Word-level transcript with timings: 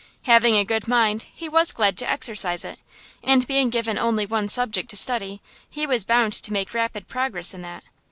Having 0.23 0.55
a 0.57 0.65
good 0.65 0.87
mind, 0.87 1.27
he 1.31 1.47
was 1.47 1.71
glad 1.71 1.95
to 1.97 2.09
exercise 2.09 2.65
it; 2.65 2.79
and 3.23 3.45
being 3.45 3.69
given 3.69 3.99
only 3.99 4.25
one 4.25 4.49
subject 4.49 4.89
to 4.89 4.95
study 4.97 5.41
he 5.69 5.85
was 5.85 6.05
bound 6.05 6.33
to 6.33 6.51
make 6.51 6.73
rapid 6.73 7.07
progress 7.07 7.53
in 7.53 7.61
that. 7.61 7.83